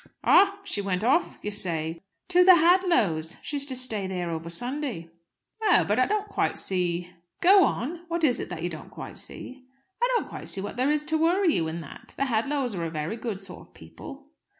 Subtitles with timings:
[0.23, 0.59] "Ah!
[0.63, 3.37] She went off, you say, to?" "To the Hadlows'.
[3.43, 5.11] She is to stay there over Sunday."
[5.61, 5.85] "Oh!
[5.87, 8.05] But I don't quite see" "Go on!
[8.07, 9.63] What is it that you don't quite see?"
[10.01, 12.15] "I don't quite see what there is to worry you in that.
[12.17, 14.25] The Hadlows are very good sort of people."